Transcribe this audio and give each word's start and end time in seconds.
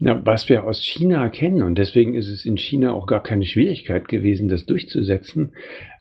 Ja, 0.00 0.24
was 0.24 0.48
wir 0.48 0.64
aus 0.64 0.80
China 0.80 1.28
kennen, 1.28 1.62
und 1.62 1.76
deswegen 1.76 2.14
ist 2.14 2.28
es 2.28 2.44
in 2.44 2.56
China 2.56 2.92
auch 2.92 3.06
gar 3.06 3.22
keine 3.22 3.44
Schwierigkeit 3.44 4.06
gewesen, 4.06 4.48
das 4.48 4.64
durchzusetzen, 4.64 5.52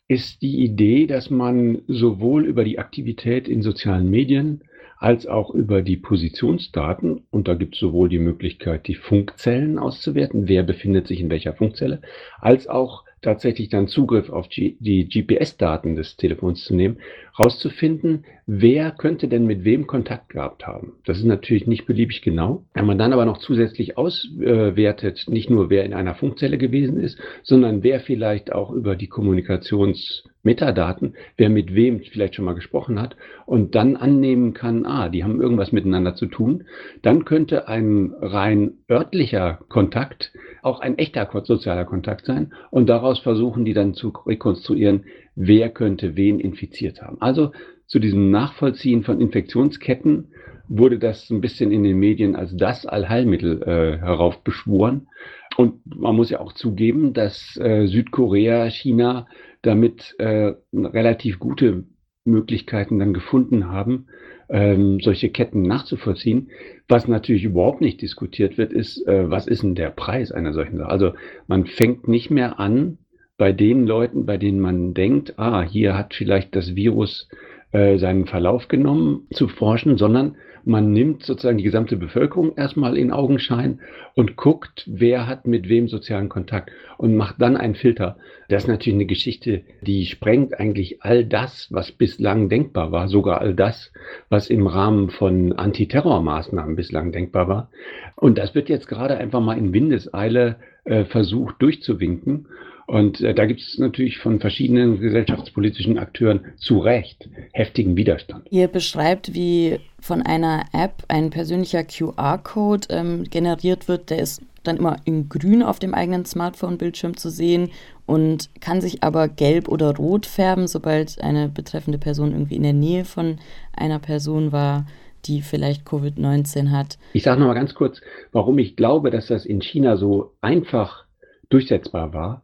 ist 0.07 0.43
die 0.43 0.63
Idee, 0.63 1.07
dass 1.07 1.31
man 1.31 1.81
sowohl 1.87 2.45
über 2.45 2.63
die 2.63 2.77
Aktivität 2.77 3.47
in 3.47 3.63
sozialen 3.63 4.09
Medien 4.09 4.61
als 4.99 5.25
auch 5.25 5.53
über 5.53 5.81
die 5.81 5.97
Positionsdaten, 5.97 7.23
und 7.31 7.47
da 7.47 7.55
gibt 7.55 7.73
es 7.73 7.79
sowohl 7.79 8.09
die 8.09 8.19
Möglichkeit, 8.19 8.87
die 8.87 8.95
Funkzellen 8.95 9.79
auszuwerten, 9.79 10.47
wer 10.47 10.63
befindet 10.63 11.07
sich 11.07 11.19
in 11.19 11.29
welcher 11.29 11.53
Funkzelle, 11.53 12.01
als 12.39 12.67
auch 12.67 13.03
tatsächlich 13.21 13.69
dann 13.69 13.87
Zugriff 13.87 14.29
auf 14.29 14.47
die 14.47 15.09
GPS-Daten 15.09 15.95
des 15.95 16.17
Telefons 16.17 16.63
zu 16.63 16.75
nehmen, 16.75 16.97
rauszufinden, 17.39 18.25
wer 18.45 18.91
könnte 18.91 19.27
denn 19.27 19.45
mit 19.45 19.63
wem 19.63 19.87
Kontakt 19.87 20.29
gehabt 20.29 20.65
haben. 20.65 20.93
Das 21.05 21.17
ist 21.17 21.25
natürlich 21.25 21.67
nicht 21.67 21.85
beliebig 21.85 22.21
genau. 22.21 22.63
Wenn 22.73 22.85
man 22.85 22.97
dann 22.97 23.13
aber 23.13 23.25
noch 23.25 23.37
zusätzlich 23.37 23.97
auswertet, 23.97 25.25
nicht 25.27 25.49
nur 25.49 25.69
wer 25.69 25.85
in 25.85 25.93
einer 25.93 26.15
Funkzelle 26.15 26.57
gewesen 26.57 26.99
ist, 26.99 27.19
sondern 27.43 27.83
wer 27.83 27.99
vielleicht 27.99 28.51
auch 28.51 28.71
über 28.71 28.95
die 28.95 29.07
Kommunikations 29.07 30.23
Metadaten, 30.43 31.15
wer 31.35 31.49
mit 31.49 31.75
wem 31.75 31.99
vielleicht 31.99 32.35
schon 32.35 32.45
mal 32.45 32.55
gesprochen 32.55 33.01
hat 33.01 33.17
und 33.45 33.75
dann 33.75 33.97
annehmen 33.97 34.53
kann, 34.53 34.85
ah, 34.85 35.09
die 35.09 35.23
haben 35.23 35.41
irgendwas 35.41 35.73
miteinander 35.73 36.15
zu 36.15 36.27
tun, 36.27 36.63
dann 37.01 37.25
könnte 37.25 37.67
ein 37.67 38.13
rein 38.21 38.77
örtlicher 38.89 39.59
Kontakt 39.67 40.31
auch 40.63 40.79
ein 40.79 40.97
echter 40.97 41.29
sozialer 41.43 41.85
Kontakt 41.85 42.25
sein 42.25 42.53
und 42.71 42.87
daraus 42.87 43.19
versuchen 43.19 43.65
die 43.65 43.73
dann 43.73 43.93
zu 43.93 44.09
rekonstruieren, 44.25 45.03
wer 45.37 45.69
könnte 45.69 46.17
wen 46.17 46.39
infiziert 46.39 47.01
haben. 47.01 47.21
Also 47.21 47.51
zu 47.85 47.99
diesem 47.99 48.31
Nachvollziehen 48.31 49.03
von 49.03 49.21
Infektionsketten 49.21 50.33
wurde 50.67 50.99
das 50.99 51.29
ein 51.29 51.39
bisschen 51.39 51.71
in 51.71 51.83
den 51.83 51.97
Medien 51.97 52.35
als 52.35 52.57
das 52.57 52.85
Allheilmittel 52.85 53.61
äh, 53.61 53.97
heraufbeschworen. 53.99 55.07
Und 55.55 55.95
man 55.95 56.15
muss 56.15 56.29
ja 56.29 56.39
auch 56.39 56.53
zugeben, 56.53 57.13
dass 57.13 57.55
äh, 57.57 57.87
Südkorea, 57.87 58.69
China 58.69 59.27
damit 59.61 60.15
äh, 60.19 60.53
relativ 60.73 61.39
gute 61.39 61.85
Möglichkeiten 62.25 62.99
dann 62.99 63.13
gefunden 63.13 63.69
haben, 63.69 64.07
ähm, 64.49 64.99
solche 64.99 65.29
Ketten 65.29 65.61
nachzuvollziehen. 65.61 66.49
Was 66.89 67.07
natürlich 67.07 67.43
überhaupt 67.43 67.81
nicht 67.81 68.01
diskutiert 68.01 68.57
wird, 68.57 68.73
ist, 68.73 69.07
äh, 69.07 69.29
was 69.29 69.47
ist 69.47 69.63
denn 69.63 69.75
der 69.75 69.91
Preis 69.91 70.31
einer 70.31 70.53
solchen 70.53 70.77
Sache? 70.77 70.89
Also 70.89 71.13
man 71.47 71.65
fängt 71.65 72.07
nicht 72.07 72.29
mehr 72.29 72.59
an, 72.59 72.97
bei 73.37 73.51
den 73.51 73.85
Leuten, 73.85 74.25
bei 74.25 74.37
denen 74.37 74.59
man 74.59 74.93
denkt, 74.93 75.37
ah, 75.37 75.61
hier 75.61 75.97
hat 75.97 76.13
vielleicht 76.13 76.55
das 76.55 76.75
Virus 76.75 77.29
äh, 77.71 77.97
seinen 77.97 78.25
Verlauf 78.25 78.67
genommen, 78.67 79.27
zu 79.31 79.47
forschen, 79.47 79.97
sondern 79.97 80.35
man 80.67 80.91
nimmt 80.91 81.23
sozusagen 81.23 81.59
die 81.59 81.63
gesamte 81.63 81.95
Bevölkerung 81.95 82.57
erstmal 82.57 82.97
in 82.97 83.13
Augenschein 83.13 83.79
und 84.15 84.35
guckt, 84.35 84.83
wer 84.85 85.25
hat 85.25 85.47
mit 85.47 85.69
wem 85.69 85.87
sozialen 85.87 86.27
Kontakt 86.27 86.71
und 86.97 87.15
macht 87.15 87.41
dann 87.41 87.55
einen 87.55 87.75
Filter. 87.75 88.17
Das 88.49 88.63
ist 88.63 88.67
natürlich 88.67 88.95
eine 88.95 89.05
Geschichte, 89.05 89.61
die 89.81 90.05
sprengt 90.05 90.59
eigentlich 90.59 91.01
all 91.03 91.23
das, 91.23 91.67
was 91.71 91.93
bislang 91.93 92.49
denkbar 92.49 92.91
war, 92.91 93.07
sogar 93.07 93.39
all 93.39 93.53
das, 93.53 93.93
was 94.27 94.49
im 94.49 94.67
Rahmen 94.67 95.09
von 95.09 95.53
Antiterrormaßnahmen 95.53 96.75
bislang 96.75 97.13
denkbar 97.13 97.47
war. 97.47 97.69
Und 98.17 98.37
das 98.37 98.53
wird 98.53 98.67
jetzt 98.67 98.89
gerade 98.89 99.15
einfach 99.15 99.39
mal 99.39 99.57
in 99.57 99.71
Windeseile 99.71 100.57
äh, 100.83 101.05
versucht 101.05 101.61
durchzuwinken. 101.61 102.47
Und 102.87 103.19
äh, 103.19 103.33
da 103.33 103.45
gibt 103.45 103.59
es 103.59 103.77
natürlich 103.77 104.17
von 104.17 104.39
verschiedenen 104.39 105.01
gesellschaftspolitischen 105.01 105.97
Akteuren 105.97 106.45
zu 106.55 106.79
Recht 106.79 107.29
heftigen 107.51 107.97
Widerstand. 107.97 108.47
Ihr 108.49 108.69
beschreibt, 108.69 109.33
wie 109.33 109.79
von 109.99 110.21
einer 110.21 110.63
App 110.71 111.03
ein 111.09 111.29
persönlicher 111.29 111.83
QR-Code 111.83 112.87
ähm, 112.89 113.23
generiert 113.25 113.89
wird, 113.89 114.09
der 114.09 114.19
ist 114.19 114.41
dann 114.63 114.77
immer 114.77 114.97
in 115.03 115.27
grün 115.27 115.63
auf 115.63 115.79
dem 115.79 115.93
eigenen 115.93 116.25
Smartphone-Bildschirm 116.25 117.17
zu 117.17 117.29
sehen 117.29 117.71
und 118.05 118.49
kann 118.61 118.79
sich 118.79 119.03
aber 119.03 119.27
gelb 119.27 119.67
oder 119.67 119.93
rot 119.95 120.25
färben, 120.25 120.67
sobald 120.67 121.21
eine 121.21 121.49
betreffende 121.49 121.97
Person 121.97 122.31
irgendwie 122.31 122.55
in 122.55 122.63
der 122.63 122.73
Nähe 122.73 123.03
von 123.03 123.37
einer 123.73 123.99
Person 123.99 124.53
war, 124.53 124.85
die 125.25 125.41
vielleicht 125.41 125.85
Covid-19 125.85 126.71
hat. 126.71 126.97
Ich 127.11 127.23
sage 127.23 127.41
noch 127.41 127.47
mal 127.47 127.53
ganz 127.53 127.73
kurz, 127.73 127.99
warum 128.31 128.59
ich 128.59 128.77
glaube, 128.77 129.11
dass 129.11 129.27
das 129.27 129.45
in 129.45 129.61
China 129.61 129.97
so 129.97 130.31
einfach 130.39 131.05
durchsetzbar 131.49 132.13
war. 132.13 132.43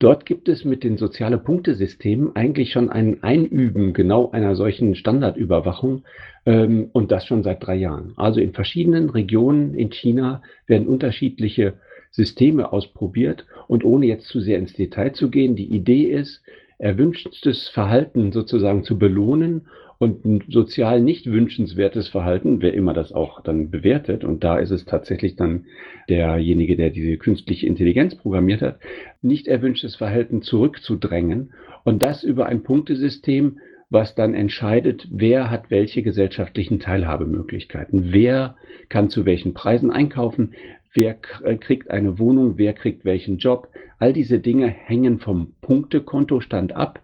Dort 0.00 0.26
gibt 0.26 0.48
es 0.48 0.64
mit 0.64 0.84
den 0.84 0.96
sozialen 0.96 1.42
Punktesystemen 1.42 2.36
eigentlich 2.36 2.70
schon 2.70 2.88
ein 2.88 3.24
Einüben 3.24 3.92
genau 3.94 4.30
einer 4.30 4.54
solchen 4.54 4.94
Standardüberwachung 4.94 6.04
ähm, 6.46 6.90
und 6.92 7.10
das 7.10 7.26
schon 7.26 7.42
seit 7.42 7.66
drei 7.66 7.74
Jahren. 7.74 8.12
Also 8.16 8.40
in 8.40 8.52
verschiedenen 8.52 9.10
Regionen 9.10 9.74
in 9.74 9.90
China 9.90 10.42
werden 10.68 10.86
unterschiedliche 10.86 11.74
Systeme 12.12 12.72
ausprobiert 12.72 13.44
und 13.66 13.84
ohne 13.84 14.06
jetzt 14.06 14.28
zu 14.28 14.38
sehr 14.40 14.58
ins 14.58 14.72
Detail 14.72 15.14
zu 15.14 15.30
gehen, 15.30 15.56
die 15.56 15.66
Idee 15.66 16.04
ist, 16.04 16.42
erwünschtes 16.78 17.68
Verhalten 17.68 18.30
sozusagen 18.30 18.84
zu 18.84 18.98
belohnen 18.98 19.66
und 19.98 20.24
ein 20.24 20.44
sozial 20.48 21.00
nicht 21.00 21.26
wünschenswertes 21.26 22.08
Verhalten, 22.08 22.62
wer 22.62 22.72
immer 22.72 22.94
das 22.94 23.12
auch 23.12 23.42
dann 23.42 23.70
bewertet, 23.70 24.22
und 24.24 24.44
da 24.44 24.58
ist 24.58 24.70
es 24.70 24.84
tatsächlich 24.84 25.34
dann 25.34 25.66
derjenige, 26.08 26.76
der 26.76 26.90
diese 26.90 27.16
künstliche 27.16 27.66
Intelligenz 27.66 28.14
programmiert 28.14 28.62
hat, 28.62 28.78
nicht 29.22 29.48
erwünschtes 29.48 29.96
Verhalten 29.96 30.42
zurückzudrängen. 30.42 31.52
Und 31.84 32.02
das 32.02 32.22
über 32.22 32.46
ein 32.46 32.62
Punktesystem, 32.62 33.58
was 33.90 34.14
dann 34.14 34.34
entscheidet, 34.34 35.08
wer 35.10 35.50
hat 35.50 35.70
welche 35.70 36.02
gesellschaftlichen 36.02 36.78
Teilhabemöglichkeiten, 36.78 38.12
wer 38.12 38.56
kann 38.88 39.08
zu 39.10 39.24
welchen 39.24 39.54
Preisen 39.54 39.90
einkaufen, 39.90 40.52
wer 40.94 41.16
äh, 41.42 41.56
kriegt 41.56 41.90
eine 41.90 42.18
Wohnung, 42.18 42.54
wer 42.56 42.72
kriegt 42.72 43.04
welchen 43.04 43.38
Job. 43.38 43.68
All 43.98 44.12
diese 44.12 44.38
Dinge 44.38 44.68
hängen 44.68 45.18
vom 45.18 45.54
Punktekontostand 45.60 46.76
ab 46.76 47.00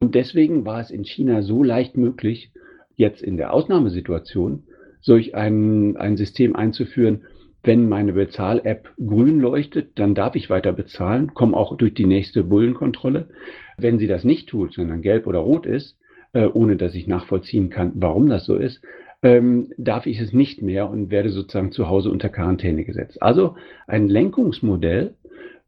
und 0.00 0.14
deswegen 0.14 0.64
war 0.64 0.80
es 0.80 0.90
in 0.90 1.04
China 1.04 1.42
so 1.42 1.62
leicht 1.62 1.96
möglich, 1.96 2.50
jetzt 2.96 3.22
in 3.22 3.36
der 3.36 3.52
Ausnahmesituation 3.52 4.64
solch 5.00 5.34
ein, 5.34 5.96
ein 5.96 6.16
System 6.16 6.56
einzuführen, 6.56 7.22
wenn 7.62 7.88
meine 7.88 8.14
Bezahl-App 8.14 8.90
grün 8.98 9.40
leuchtet, 9.40 9.98
dann 9.98 10.14
darf 10.14 10.34
ich 10.34 10.48
weiter 10.48 10.72
bezahlen, 10.72 11.34
komme 11.34 11.56
auch 11.56 11.76
durch 11.76 11.92
die 11.92 12.06
nächste 12.06 12.42
Bullenkontrolle. 12.42 13.28
Wenn 13.76 13.98
sie 13.98 14.06
das 14.06 14.24
nicht 14.24 14.48
tut, 14.48 14.72
sondern 14.72 15.02
gelb 15.02 15.26
oder 15.26 15.40
rot 15.40 15.66
ist, 15.66 15.98
äh, 16.32 16.46
ohne 16.46 16.76
dass 16.76 16.94
ich 16.94 17.06
nachvollziehen 17.06 17.68
kann, 17.68 17.92
warum 17.96 18.28
das 18.28 18.46
so 18.46 18.56
ist, 18.56 18.82
ähm, 19.22 19.72
darf 19.76 20.06
ich 20.06 20.18
es 20.20 20.32
nicht 20.32 20.62
mehr 20.62 20.88
und 20.88 21.10
werde 21.10 21.28
sozusagen 21.28 21.72
zu 21.72 21.88
Hause 21.88 22.10
unter 22.10 22.30
Quarantäne 22.30 22.84
gesetzt. 22.84 23.22
Also 23.22 23.56
ein 23.86 24.08
Lenkungsmodell, 24.08 25.14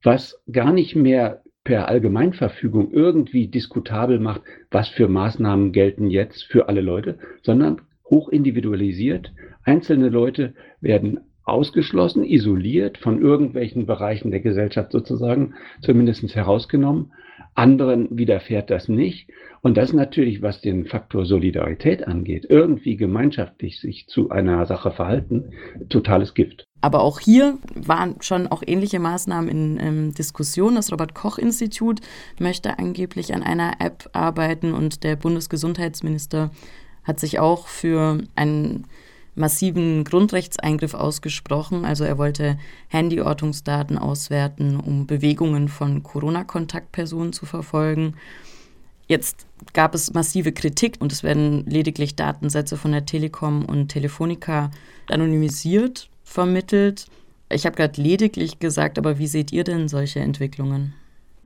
was 0.03 0.41
gar 0.51 0.73
nicht 0.73 0.97
mehr 0.97 1.43
per 1.65 1.89
Allgemeinverfügung 1.89 2.93
irgendwie 2.93 3.47
diskutabel 3.49 4.19
macht, 4.19 4.43
was 4.71 4.89
für 4.89 5.09
Maßnahmen 5.09 5.73
gelten 5.73 6.11
jetzt 6.11 6.45
für 6.45 6.69
alle 6.69 6.81
Leute, 6.81 7.19
sondern 7.43 7.83
hoch 8.11 8.29
individualisiert. 8.29 9.33
Einzelne 9.65 10.09
Leute 10.09 10.55
werden 10.81 11.21
ausgeschlossen, 11.45 12.25
isoliert 12.25 12.99
von 12.99 13.21
irgendwelchen 13.21 13.87
Bereichen 13.87 14.31
der 14.31 14.41
Gesellschaft 14.41 14.93
sozusagen, 14.93 15.55
zumindest 15.81 16.35
herausgenommen. 16.35 17.13
Anderen 17.55 18.09
widerfährt 18.11 18.71
das 18.71 18.89
nicht. 18.89 19.29
Und 19.61 19.77
das 19.77 19.93
natürlich, 19.93 20.43
was 20.43 20.61
den 20.61 20.87
Faktor 20.87 21.25
Solidarität 21.27 22.07
angeht, 22.07 22.47
irgendwie 22.49 22.97
gemeinschaftlich 22.97 23.81
sich 23.81 24.07
zu 24.09 24.31
einer 24.31 24.67
Sache 24.67 24.91
verhalten, 24.91 25.51
totales 25.89 26.35
Gift. 26.35 26.67
Aber 26.81 27.03
auch 27.03 27.21
hier 27.21 27.59
waren 27.75 28.17
schon 28.21 28.49
auch 28.49 28.63
ähnliche 28.67 28.99
Maßnahmen 28.99 29.49
in 29.49 29.79
ähm, 29.81 30.15
Diskussion. 30.15 30.75
Das 30.75 30.91
Robert 30.91 31.15
Koch 31.15 31.39
Institut 31.39 32.01
möchte 32.41 32.79
angeblich 32.79 33.35
an 33.35 33.43
einer 33.43 33.75
App 33.79 34.11
arbeiten 34.13 34.73
und 34.73 35.05
der 35.05 35.15
Bundesgesundheitsminister 35.15 36.51
hat 37.05 37.21
sich 37.21 37.39
auch 37.39 37.69
für 37.69 38.19
einen 38.35 38.87
massiven 39.35 40.05
Grundrechtseingriff 40.05 40.95
ausgesprochen. 40.95 41.85
Also 41.85 42.05
er 42.05 42.19
wollte 42.19 42.59
Handyortungsdaten 42.91 43.99
auswerten, 43.99 44.79
um 44.79 45.07
Bewegungen 45.07 45.69
von 45.69 46.03
Corona-Kontaktpersonen 46.03 47.33
zu 47.33 47.47
verfolgen. 47.47 48.15
Jetzt 49.09 49.47
gab 49.73 49.95
es 49.95 50.15
massive 50.15 50.53
Kritik 50.53 50.97
und 51.01 51.13
es 51.13 51.23
werden 51.23 51.67
lediglich 51.67 52.17
Datensätze 52.17 52.77
von 52.77 52.93
der 52.93 53.05
Telekom 53.05 53.65
und 53.65 53.89
Telefonica 53.89 54.71
anonymisiert 55.09 56.09
vermittelt. 56.25 57.07
Ich 57.51 57.67
habe 57.67 57.77
gerade 57.77 58.01
lediglich 58.01 58.59
gesagt, 58.59 58.99
aber 58.99 59.19
wie 59.19 59.27
seht 59.27 59.53
ihr 59.53 59.65
denn 59.65 59.89
solche 59.89 60.21
Entwicklungen? 60.21 60.95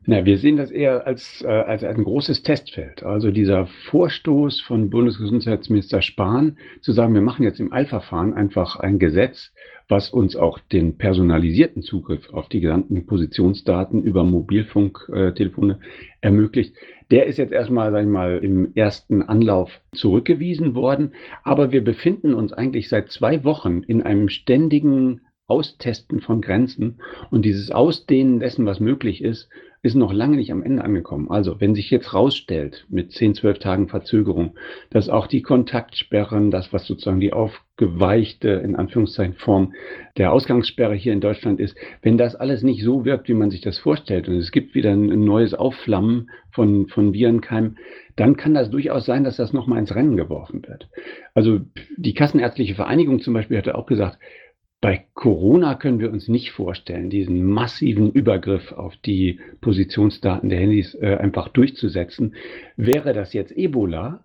Na, 0.09 0.25
wir 0.25 0.39
sehen 0.39 0.57
das 0.57 0.71
eher 0.71 1.05
als, 1.05 1.43
äh, 1.43 1.49
als 1.49 1.83
ein 1.83 2.05
großes 2.05 2.45
Testfeld. 2.45 3.03
Also 3.03 3.33
dieser 3.33 3.67
Vorstoß 3.91 4.61
von 4.61 4.89
Bundesgesundheitsminister 4.89 6.01
Spahn 6.01 6.59
zu 6.81 6.93
sagen, 6.93 7.13
wir 7.15 7.23
machen 7.23 7.43
jetzt 7.43 7.59
im 7.59 7.73
Eilverfahren 7.73 8.33
einfach 8.33 8.77
ein 8.77 9.01
Gesetz, 9.01 9.53
was 9.89 10.11
uns 10.11 10.37
auch 10.37 10.61
den 10.61 10.97
personalisierten 10.97 11.83
Zugriff 11.83 12.33
auf 12.33 12.49
die 12.49 12.61
gesamten 12.61 13.05
Positionsdaten 13.07 14.05
über 14.05 14.23
Mobilfunktelefone 14.23 15.73
äh, 15.73 16.17
ermöglicht. 16.21 16.77
Der 17.11 17.27
ist 17.27 17.39
jetzt 17.39 17.53
erstmal, 17.53 17.91
sag 17.91 18.03
ich 18.03 18.09
mal, 18.09 18.39
im 18.39 18.77
ersten 18.77 19.23
Anlauf 19.23 19.81
zurückgewiesen 19.93 20.77
worden. 20.77 21.15
Aber 21.43 21.73
wir 21.73 21.83
befinden 21.83 22.33
uns 22.33 22.53
eigentlich 22.53 22.89
seit 22.89 23.11
zwei 23.11 23.43
Wochen 23.43 23.83
in 23.83 24.03
einem 24.03 24.29
ständigen 24.29 25.23
Austesten 25.49 26.21
von 26.21 26.41
Grenzen 26.41 26.99
und 27.31 27.45
dieses 27.45 27.71
Ausdehnen 27.71 28.41
dessen, 28.41 28.67
was 28.67 28.81
möglich 28.81 29.23
ist, 29.23 29.49
ist 29.83 29.95
noch 29.95 30.13
lange 30.13 30.37
nicht 30.37 30.53
am 30.53 30.63
Ende 30.63 30.83
angekommen. 30.83 31.31
Also, 31.31 31.61
wenn 31.61 31.75
sich 31.75 31.91
jetzt 31.91 32.13
rausstellt, 32.13 32.87
mit 32.89 33.13
10, 33.13 33.35
12 33.35 33.59
Tagen 33.59 33.89
Verzögerung, 33.89 34.57
dass 34.91 35.09
auch 35.09 35.27
die 35.27 35.43
Kontaktsperren, 35.43 36.51
das, 36.51 36.73
was 36.73 36.87
sozusagen 36.87 37.21
die 37.21 37.33
aufgeweichte, 37.33 38.49
in 38.49 38.75
Anführungszeichen, 38.75 39.35
Form 39.35 39.75
der 40.17 40.33
Ausgangssperre 40.33 40.95
hier 40.95 41.13
in 41.13 41.21
Deutschland 41.21 41.61
ist, 41.61 41.77
wenn 42.03 42.19
das 42.19 42.35
alles 42.35 42.63
nicht 42.63 42.83
so 42.83 43.05
wirkt, 43.05 43.29
wie 43.29 43.35
man 43.35 43.51
sich 43.51 43.61
das 43.61 43.79
vorstellt, 43.79 44.29
und 44.29 44.37
es 44.37 44.51
gibt 44.51 44.75
wieder 44.75 44.93
ein 44.93 45.25
neues 45.25 45.55
Aufflammen 45.55 46.31
von, 46.51 46.89
von 46.89 47.13
Virenkeimen, 47.13 47.77
dann 48.17 48.37
kann 48.37 48.55
das 48.55 48.71
durchaus 48.71 49.05
sein, 49.05 49.25
dass 49.25 49.37
das 49.37 49.53
nochmal 49.53 49.79
ins 49.79 49.95
Rennen 49.95 50.17
geworfen 50.17 50.63
wird. 50.67 50.89
Also, 51.35 51.61
die 51.97 52.15
Kassenärztliche 52.15 52.75
Vereinigung 52.75 53.21
zum 53.21 53.35
Beispiel 53.35 53.59
hatte 53.59 53.75
auch 53.75 53.87
gesagt, 53.87 54.19
bei 54.81 55.07
Corona 55.15 55.75
können 55.75 56.01
wir 56.01 56.13
uns 56.13 56.29
nicht 56.29 56.53
vorstellen, 56.53 57.11
diesen 57.11 57.45
massiven 57.45 58.13
Übergriff 58.13 58.73
auf 58.73 58.97
die 58.99 59.41
Positionsdaten 59.61 60.51
der 60.51 60.61
Handys 60.61 60.95
äh, 60.95 61.17
einfach 61.17 61.49
durchzusetzen. 61.49 62.35
Wäre 62.77 63.13
das 63.13 63.33
jetzt 63.33 63.57
Ebola, 63.57 64.25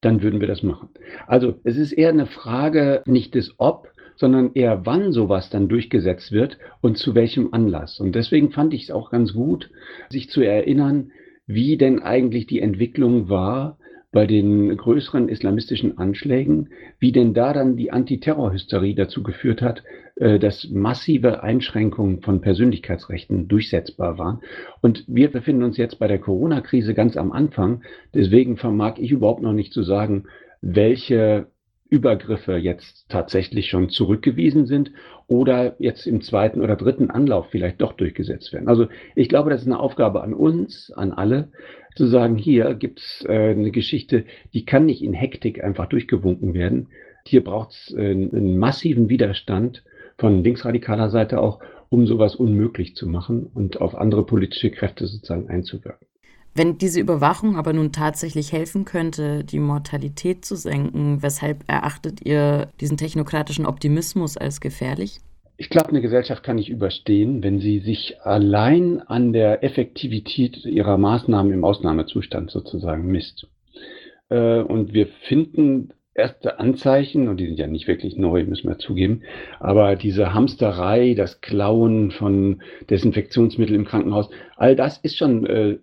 dann 0.00 0.22
würden 0.22 0.40
wir 0.40 0.48
das 0.48 0.62
machen. 0.62 0.88
Also 1.26 1.60
es 1.64 1.76
ist 1.76 1.92
eher 1.92 2.08
eine 2.08 2.26
Frage 2.26 3.02
nicht 3.06 3.34
des 3.34 3.54
Ob, 3.58 3.88
sondern 4.16 4.52
eher 4.54 4.84
wann 4.86 5.12
sowas 5.12 5.50
dann 5.50 5.68
durchgesetzt 5.68 6.32
wird 6.32 6.58
und 6.80 6.98
zu 6.98 7.14
welchem 7.14 7.52
Anlass. 7.52 8.00
Und 8.00 8.14
deswegen 8.14 8.50
fand 8.50 8.74
ich 8.74 8.84
es 8.84 8.90
auch 8.90 9.10
ganz 9.10 9.34
gut, 9.34 9.70
sich 10.10 10.30
zu 10.30 10.40
erinnern, 10.40 11.12
wie 11.46 11.76
denn 11.76 12.00
eigentlich 12.00 12.46
die 12.46 12.60
Entwicklung 12.60 13.28
war 13.28 13.78
bei 14.12 14.26
den 14.26 14.76
größeren 14.76 15.28
islamistischen 15.28 15.98
Anschlägen, 15.98 16.70
wie 16.98 17.12
denn 17.12 17.32
da 17.32 17.52
dann 17.52 17.76
die 17.76 17.92
Antiterrorhysterie 17.92 18.94
dazu 18.94 19.22
geführt 19.22 19.62
hat, 19.62 19.84
äh, 20.16 20.38
dass 20.38 20.68
massive 20.70 21.42
Einschränkungen 21.42 22.20
von 22.20 22.40
Persönlichkeitsrechten 22.40 23.46
durchsetzbar 23.46 24.18
waren. 24.18 24.40
Und 24.80 25.04
wir 25.06 25.30
befinden 25.30 25.62
uns 25.62 25.76
jetzt 25.76 25.98
bei 25.98 26.08
der 26.08 26.18
Corona-Krise 26.18 26.94
ganz 26.94 27.16
am 27.16 27.30
Anfang. 27.30 27.82
Deswegen 28.12 28.56
vermag 28.56 28.98
ich 28.98 29.12
überhaupt 29.12 29.42
noch 29.42 29.52
nicht 29.52 29.72
zu 29.72 29.82
sagen, 29.82 30.24
welche 30.60 31.46
Übergriffe 31.90 32.56
jetzt 32.56 33.08
tatsächlich 33.08 33.68
schon 33.68 33.90
zurückgewiesen 33.90 34.66
sind 34.66 34.92
oder 35.26 35.74
jetzt 35.78 36.06
im 36.06 36.20
zweiten 36.22 36.60
oder 36.60 36.76
dritten 36.76 37.10
Anlauf 37.10 37.48
vielleicht 37.50 37.80
doch 37.80 37.92
durchgesetzt 37.92 38.52
werden. 38.52 38.68
Also 38.68 38.86
ich 39.16 39.28
glaube, 39.28 39.50
das 39.50 39.62
ist 39.62 39.66
eine 39.66 39.80
Aufgabe 39.80 40.22
an 40.22 40.32
uns, 40.32 40.92
an 40.92 41.12
alle, 41.12 41.50
zu 41.96 42.06
sagen, 42.06 42.36
hier 42.36 42.74
gibt 42.74 43.00
es 43.00 43.24
äh, 43.28 43.50
eine 43.50 43.72
Geschichte, 43.72 44.24
die 44.54 44.64
kann 44.64 44.86
nicht 44.86 45.02
in 45.02 45.12
Hektik 45.12 45.62
einfach 45.62 45.86
durchgewunken 45.86 46.54
werden. 46.54 46.88
Hier 47.26 47.42
braucht 47.42 47.72
es 47.72 47.94
äh, 47.94 48.10
einen 48.10 48.58
massiven 48.58 49.08
Widerstand 49.08 49.82
von 50.16 50.44
linksradikaler 50.44 51.10
Seite 51.10 51.40
auch, 51.40 51.60
um 51.88 52.06
sowas 52.06 52.36
unmöglich 52.36 52.94
zu 52.94 53.08
machen 53.08 53.50
und 53.52 53.80
auf 53.80 53.96
andere 53.96 54.24
politische 54.24 54.70
Kräfte 54.70 55.06
sozusagen 55.06 55.48
einzuwirken. 55.48 56.06
Wenn 56.54 56.78
diese 56.78 57.00
Überwachung 57.00 57.56
aber 57.56 57.72
nun 57.72 57.92
tatsächlich 57.92 58.52
helfen 58.52 58.84
könnte, 58.84 59.44
die 59.44 59.60
Mortalität 59.60 60.44
zu 60.44 60.56
senken, 60.56 61.22
weshalb 61.22 61.64
erachtet 61.68 62.26
ihr 62.26 62.68
diesen 62.80 62.96
technokratischen 62.96 63.66
Optimismus 63.66 64.36
als 64.36 64.60
gefährlich? 64.60 65.20
Ich 65.56 65.68
glaube, 65.68 65.90
eine 65.90 66.00
Gesellschaft 66.00 66.42
kann 66.42 66.56
nicht 66.56 66.70
überstehen, 66.70 67.42
wenn 67.42 67.60
sie 67.60 67.80
sich 67.80 68.16
allein 68.22 69.00
an 69.02 69.32
der 69.32 69.62
Effektivität 69.62 70.64
ihrer 70.64 70.96
Maßnahmen 70.96 71.52
im 71.52 71.64
Ausnahmezustand 71.64 72.50
sozusagen 72.50 73.06
misst. 73.06 73.46
Äh, 74.30 74.60
und 74.60 74.94
wir 74.94 75.06
finden 75.06 75.92
erste 76.14 76.58
Anzeichen, 76.58 77.28
und 77.28 77.38
die 77.38 77.46
sind 77.46 77.58
ja 77.58 77.66
nicht 77.66 77.86
wirklich 77.86 78.16
neu, 78.16 78.44
müssen 78.44 78.68
wir 78.68 78.78
zugeben, 78.78 79.22
aber 79.60 79.96
diese 79.96 80.34
Hamsterei, 80.34 81.14
das 81.14 81.40
Klauen 81.40 82.10
von 82.10 82.62
Desinfektionsmitteln 82.88 83.80
im 83.80 83.86
Krankenhaus, 83.86 84.30
all 84.56 84.74
das 84.74 84.98
ist 84.98 85.16
schon 85.16 85.46
äh, 85.46 85.78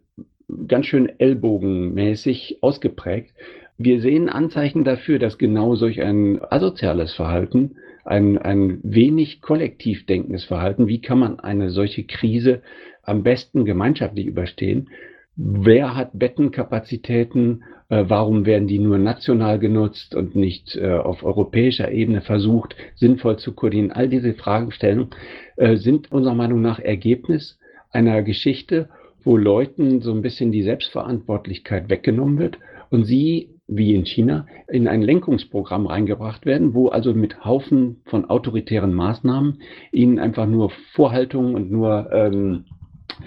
ganz 0.67 0.85
schön 0.85 1.11
ellbogenmäßig 1.19 2.59
ausgeprägt. 2.61 3.33
Wir 3.77 4.01
sehen 4.01 4.29
Anzeichen 4.29 4.83
dafür, 4.83 5.19
dass 5.19 5.37
genau 5.37 5.75
solch 5.75 6.01
ein 6.01 6.41
asoziales 6.41 7.13
Verhalten 7.13 7.75
ein, 8.07 8.37
ein 8.37 8.79
wenig 8.83 9.41
kollektiv 9.41 10.05
denkendes 10.05 10.45
Verhalten. 10.45 10.87
Wie 10.87 11.01
kann 11.01 11.19
man 11.19 11.39
eine 11.39 11.69
solche 11.69 12.05
Krise 12.05 12.61
am 13.03 13.23
besten 13.23 13.65
gemeinschaftlich 13.65 14.25
überstehen? 14.25 14.89
Wer 15.35 15.95
hat 15.95 16.17
Bettenkapazitäten? 16.17 17.63
Äh, 17.89 18.05
warum 18.07 18.45
werden 18.45 18.67
die 18.67 18.79
nur 18.79 18.97
national 18.97 19.59
genutzt 19.59 20.15
und 20.15 20.35
nicht 20.35 20.75
äh, 20.75 20.93
auf 20.93 21.23
europäischer 21.23 21.91
Ebene 21.91 22.21
versucht, 22.21 22.75
sinnvoll 22.95 23.37
zu 23.37 23.53
koordinieren? 23.53 23.91
All 23.91 24.09
diese 24.09 24.33
Fragestellungen 24.33 25.11
äh, 25.57 25.75
sind 25.75 26.11
unserer 26.11 26.35
Meinung 26.35 26.61
nach 26.61 26.79
Ergebnis 26.79 27.59
einer 27.91 28.23
Geschichte, 28.23 28.89
wo 29.27 29.35
Leuten 29.35 29.99
so 29.99 30.13
ein 30.13 30.21
bisschen 30.21 30.53
die 30.53 30.63
Selbstverantwortlichkeit 30.63 31.89
weggenommen 31.89 32.39
wird 32.39 32.59
und 32.89 33.03
sie 33.03 33.49
wie 33.67 33.93
in 33.93 34.05
China, 34.05 34.47
in 34.69 34.87
ein 34.87 35.01
Lenkungsprogramm 35.01 35.85
reingebracht 35.85 36.45
werden, 36.45 36.73
wo 36.73 36.87
also 36.87 37.13
mit 37.13 37.43
Haufen 37.43 37.97
von 38.05 38.29
autoritären 38.29 38.93
Maßnahmen 38.93 39.59
ihnen 39.91 40.19
einfach 40.19 40.47
nur 40.47 40.71
Vorhaltungen 40.93 41.55
und 41.55 41.69
nur 41.69 42.09
ähm, 42.13 42.63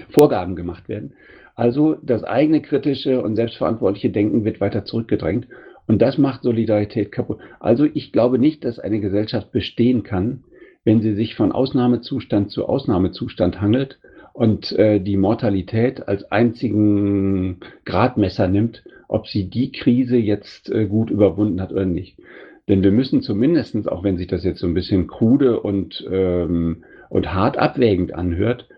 Vorgaben 0.08 0.56
gemacht 0.56 0.88
werden. 0.88 1.12
Also 1.54 1.96
das 2.02 2.24
eigene 2.24 2.62
kritische 2.62 3.22
und 3.22 3.36
selbstverantwortliche 3.36 4.08
Denken 4.08 4.46
wird 4.46 4.62
weiter 4.62 4.86
zurückgedrängt 4.86 5.48
und 5.86 6.00
das 6.00 6.16
macht 6.16 6.42
Solidarität 6.42 7.12
kaputt. 7.12 7.40
Also 7.58 7.84
ich 7.84 8.10
glaube 8.10 8.38
nicht, 8.38 8.64
dass 8.64 8.78
eine 8.78 9.00
Gesellschaft 9.00 9.52
bestehen 9.52 10.02
kann, 10.02 10.44
wenn 10.82 11.02
sie 11.02 11.12
sich 11.12 11.34
von 11.34 11.52
Ausnahmezustand 11.52 12.50
zu 12.50 12.64
Ausnahmezustand 12.64 13.60
handelt 13.60 13.98
und 14.40 14.72
äh, 14.72 15.00
die 15.00 15.16
Mortalität 15.16 16.08
als 16.08 16.30
einzigen 16.32 17.58
Gradmesser 17.84 18.48
nimmt 18.48 18.82
ob 19.10 19.26
sie 19.26 19.50
die 19.50 19.72
Krise 19.72 20.16
jetzt 20.16 20.70
äh, 20.70 20.86
gut 20.86 21.10
überwunden 21.10 21.60
hat 21.60 21.72
oder 21.72 21.84
nicht. 21.84 22.16
Denn 22.68 22.84
wir 22.84 22.92
müssen 22.92 23.22
zumindestens, 23.22 23.88
auch 23.88 24.04
wenn 24.04 24.16
sich 24.16 24.28
das 24.28 24.44
jetzt 24.44 24.60
so 24.60 24.68
ein 24.68 24.74
bisschen 24.74 25.08
krude 25.08 25.58
und, 25.58 26.06
ähm, 26.08 26.84
und 27.08 27.34
hart 27.34 27.58
abwägend 27.58 28.14
anhört, 28.14 28.68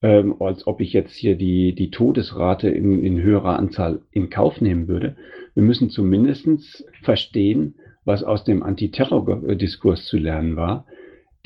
ähm, 0.00 0.40
als 0.40 0.68
ob 0.68 0.80
ich 0.80 0.92
jetzt 0.92 1.14
hier 1.14 1.34
die, 1.34 1.74
die 1.74 1.90
Todesrate 1.90 2.68
in, 2.68 3.04
in 3.04 3.20
höherer 3.20 3.58
Anzahl 3.58 4.00
in 4.12 4.30
Kauf 4.30 4.60
nehmen 4.60 4.86
würde. 4.86 5.16
Wir 5.54 5.64
müssen 5.64 5.90
zumindestens 5.90 6.84
verstehen, 7.02 7.74
was 8.04 8.22
aus 8.22 8.44
dem 8.44 8.62
Antiterror-Diskurs 8.62 10.06
zu 10.06 10.18
lernen 10.18 10.54
war. 10.54 10.86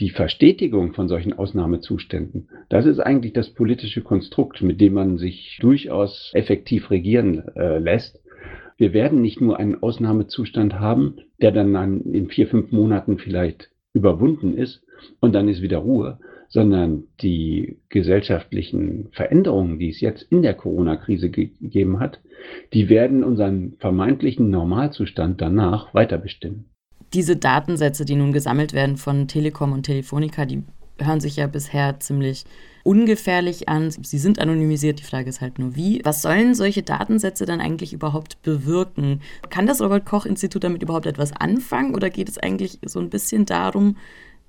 Die 0.01 0.11
Verstetigung 0.11 0.93
von 0.93 1.09
solchen 1.09 1.33
Ausnahmezuständen, 1.33 2.49
das 2.69 2.85
ist 2.85 2.99
eigentlich 2.99 3.33
das 3.33 3.51
politische 3.51 4.03
Konstrukt, 4.03 4.61
mit 4.61 4.81
dem 4.81 4.95
man 4.95 5.19
sich 5.19 5.59
durchaus 5.61 6.33
effektiv 6.35 6.91
regieren 6.91 7.45
äh, 7.55 7.79
lässt 7.79 8.21
wir 8.77 8.93
werden 8.93 9.21
nicht 9.21 9.41
nur 9.41 9.59
einen 9.59 9.83
Ausnahmezustand 9.83 10.75
haben, 10.75 11.17
der 11.41 11.53
dann 11.53 12.03
in 12.03 12.29
vier, 12.29 12.49
fünf 12.49 12.73
Monaten 12.73 13.19
vielleicht 13.19 13.71
überwunden 13.93 14.57
ist 14.57 14.85
und 15.21 15.35
dann 15.35 15.49
ist 15.49 15.63
wieder 15.63 15.79
Ruhe, 15.79 16.19
sondern 16.49 17.05
die 17.21 17.79
gesellschaftlichen 17.89 19.09
Veränderungen, 19.13 19.79
die 19.79 19.91
es 19.91 20.01
jetzt 20.01 20.23
in 20.23 20.43
der 20.43 20.55
Corona-Krise 20.55 21.31
gegeben 21.31 22.01
hat, 22.01 22.21
die 22.73 22.89
werden 22.89 23.23
unseren 23.23 23.77
vermeintlichen 23.79 24.51
Normalzustand 24.51 25.41
danach 25.41 25.95
weiter 25.95 26.19
bestimmen. 26.19 26.67
Diese 27.15 27.37
Datensätze, 27.37 28.05
die 28.05 28.17
nun 28.17 28.33
gesammelt 28.33 28.73
werden 28.73 28.97
von 28.97 29.29
Telekom 29.29 29.73
und 29.73 29.85
Telefonica, 29.85 30.47
die 30.47 30.65
hören 30.99 31.21
sich 31.21 31.37
ja 31.37 31.47
bisher 31.47 32.01
ziemlich 32.01 32.45
ungefährlich 32.83 33.69
an. 33.69 33.91
Sie 33.91 34.19
sind 34.19 34.41
anonymisiert, 34.41 34.99
die 34.99 35.05
Frage 35.05 35.29
ist 35.29 35.41
halt 35.41 35.59
nur 35.61 35.77
wie. 35.77 36.01
Was 36.05 36.23
sollen 36.23 36.55
solche 36.55 36.83
Datensätze 36.83 37.47
dann 37.47 37.61
eigentlich 37.61 37.93
überhaupt 37.93 38.43
bewirken? 38.43 39.21
Kann 39.49 39.67
das 39.67 39.81
Robert 39.81 40.07
Koch 40.07 40.27
Institut 40.27 40.65
damit 40.65 40.83
überhaupt 40.83 41.07
etwas 41.07 41.33
anfangen 41.33 41.95
oder 41.95 42.11
geht 42.11 42.29
es 42.29 42.39
eigentlich 42.39 42.81
so 42.85 42.99
ein 42.99 43.11
bisschen 43.11 43.47
darum, 43.47 43.97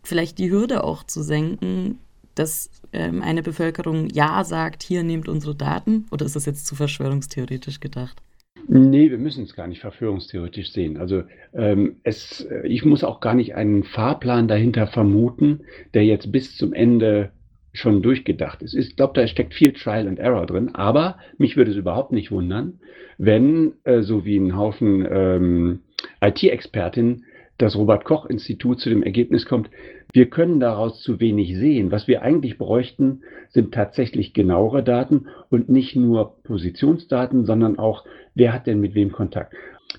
vielleicht 0.03 0.39
die 0.39 0.49
Hürde 0.51 0.83
auch 0.83 1.03
zu 1.03 1.21
senken, 1.21 1.99
dass 2.33 2.69
ähm, 2.93 3.21
eine 3.21 3.43
Bevölkerung 3.43 4.09
Ja 4.09 4.43
sagt, 4.43 4.83
hier 4.83 5.03
nehmt 5.03 5.29
unsere 5.29 5.55
Daten? 5.55 6.05
Oder 6.11 6.25
ist 6.25 6.35
das 6.35 6.45
jetzt 6.45 6.65
zu 6.65 6.75
verschwörungstheoretisch 6.75 7.79
gedacht? 7.79 8.21
Nee, 8.67 9.11
wir 9.11 9.17
müssen 9.17 9.43
es 9.43 9.55
gar 9.55 9.67
nicht 9.67 9.81
verführungstheoretisch 9.81 10.71
sehen. 10.71 10.97
Also 10.97 11.23
ähm, 11.53 11.97
es, 12.03 12.41
äh, 12.41 12.67
ich 12.67 12.83
muss 12.83 13.03
auch 13.03 13.19
gar 13.19 13.35
nicht 13.35 13.55
einen 13.55 13.83
Fahrplan 13.83 14.47
dahinter 14.47 14.87
vermuten, 14.87 15.61
der 15.93 16.03
jetzt 16.03 16.31
bis 16.31 16.57
zum 16.57 16.73
Ende 16.73 17.31
schon 17.73 18.01
durchgedacht 18.01 18.63
ist. 18.63 18.73
Ich 18.73 18.95
glaube, 18.95 19.13
da 19.13 19.27
steckt 19.27 19.53
viel 19.53 19.73
Trial 19.73 20.07
and 20.07 20.17
Error 20.17 20.45
drin, 20.45 20.73
aber 20.73 21.17
mich 21.37 21.57
würde 21.57 21.71
es 21.71 21.77
überhaupt 21.77 22.11
nicht 22.11 22.31
wundern, 22.31 22.79
wenn, 23.17 23.73
äh, 23.83 24.01
so 24.01 24.25
wie 24.25 24.37
ein 24.37 24.55
Haufen 24.55 25.05
ähm, 25.09 25.79
IT-Expertinnen, 26.21 27.25
das 27.57 27.75
Robert-Koch-Institut 27.75 28.79
zu 28.79 28.89
dem 28.89 29.03
Ergebnis 29.03 29.45
kommt, 29.45 29.69
wir 30.13 30.29
können 30.29 30.59
daraus 30.59 31.01
zu 31.01 31.19
wenig 31.19 31.55
sehen. 31.55 31.91
Was 31.91 32.07
wir 32.07 32.21
eigentlich 32.21 32.57
bräuchten, 32.57 33.21
sind 33.49 33.73
tatsächlich 33.73 34.33
genauere 34.33 34.83
Daten 34.83 35.27
und 35.49 35.69
nicht 35.69 35.95
nur 35.95 36.41
Positionsdaten, 36.43 37.45
sondern 37.45 37.77
auch, 37.79 38.05
wer 38.33 38.53
hat 38.53 38.67
denn 38.67 38.79
mit 38.79 38.95
wem 38.95 39.11
Kontakt. 39.11 39.53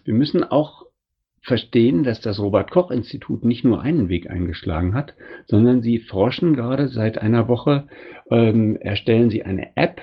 Wir 0.05 0.15
müssen 0.15 0.45
auch 0.45 0.87
verstehen, 1.43 2.03
dass 2.03 2.21
das 2.21 2.41
Robert 2.41 2.71
Koch 2.71 2.91
Institut 2.91 3.45
nicht 3.45 3.65
nur 3.65 3.81
einen 3.81 4.09
Weg 4.09 4.29
eingeschlagen 4.29 4.95
hat, 4.95 5.15
sondern 5.47 5.81
sie 5.81 6.01
forschen 6.01 6.55
gerade 6.55 6.89
seit 6.89 7.19
einer 7.19 7.47
Woche, 7.47 7.87
ähm, 8.31 8.77
erstellen 8.77 9.31
sie 9.31 9.45
eine 9.45 9.77
App, 9.77 10.01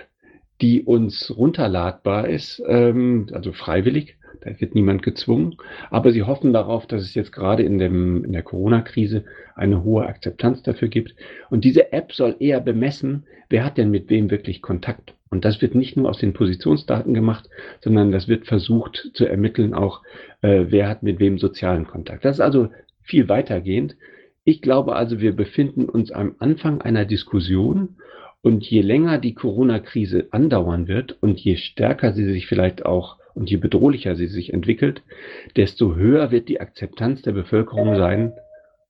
die 0.63 0.81
uns 0.81 1.29
runterladbar 1.35 2.29
ist, 2.29 2.63
ähm, 2.65 3.27
also 3.33 3.51
freiwillig. 3.51 4.15
Da 4.39 4.59
wird 4.59 4.75
niemand 4.75 5.03
gezwungen. 5.03 5.57
Aber 5.89 6.11
sie 6.13 6.23
hoffen 6.23 6.53
darauf, 6.53 6.87
dass 6.87 7.01
es 7.01 7.15
jetzt 7.15 7.33
gerade 7.33 7.63
in, 7.63 7.79
dem, 7.79 8.23
in 8.23 8.31
der 8.31 8.43
Corona-Krise 8.43 9.25
eine 9.55 9.83
hohe 9.83 10.05
Akzeptanz 10.05 10.63
dafür 10.63 10.87
gibt. 10.87 11.15
Und 11.49 11.65
diese 11.65 11.91
App 11.91 12.13
soll 12.13 12.37
eher 12.39 12.61
bemessen, 12.61 13.25
wer 13.49 13.65
hat 13.65 13.77
denn 13.77 13.91
mit 13.91 14.09
wem 14.09 14.31
wirklich 14.31 14.61
Kontakt. 14.61 15.13
Und 15.29 15.43
das 15.43 15.61
wird 15.61 15.75
nicht 15.75 15.97
nur 15.97 16.09
aus 16.09 16.19
den 16.19 16.31
Positionsdaten 16.31 17.13
gemacht, 17.13 17.49
sondern 17.81 18.13
das 18.13 18.29
wird 18.29 18.47
versucht 18.47 19.11
zu 19.13 19.25
ermitteln 19.25 19.73
auch, 19.73 20.01
äh, 20.41 20.65
wer 20.69 20.87
hat 20.87 21.03
mit 21.03 21.19
wem 21.19 21.39
sozialen 21.39 21.87
Kontakt. 21.87 22.23
Das 22.23 22.37
ist 22.37 22.41
also 22.41 22.69
viel 23.01 23.27
weitergehend. 23.27 23.97
Ich 24.45 24.61
glaube 24.61 24.95
also, 24.95 25.19
wir 25.19 25.35
befinden 25.35 25.89
uns 25.89 26.11
am 26.11 26.35
Anfang 26.39 26.81
einer 26.81 27.03
Diskussion 27.03 27.97
und 28.43 28.69
je 28.69 28.81
länger 28.81 29.17
die 29.17 29.33
Corona-Krise 29.33 30.27
andauern 30.31 30.87
wird 30.87 31.17
und 31.23 31.39
je 31.39 31.55
stärker 31.55 32.13
sie 32.13 32.25
sich 32.25 32.45
vielleicht 32.45 32.85
auch 32.85 33.17
und 33.33 33.49
je 33.49 33.57
bedrohlicher 33.57 34.15
sie 34.15 34.27
sich 34.27 34.53
entwickelt, 34.53 35.01
desto 35.55 35.95
höher 35.95 36.29
wird 36.29 36.49
die 36.49 36.61
Akzeptanz 36.61 37.23
der 37.23 37.31
Bevölkerung 37.31 37.95
sein, 37.95 38.33